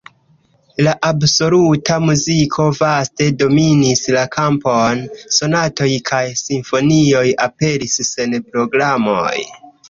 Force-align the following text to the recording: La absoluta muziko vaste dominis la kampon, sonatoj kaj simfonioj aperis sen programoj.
La 0.85 0.93
absoluta 1.07 1.97
muziko 2.05 2.65
vaste 2.77 3.27
dominis 3.41 4.01
la 4.15 4.23
kampon, 4.37 5.03
sonatoj 5.37 5.91
kaj 6.09 6.23
simfonioj 6.41 7.23
aperis 7.49 8.01
sen 8.11 8.35
programoj. 8.49 9.39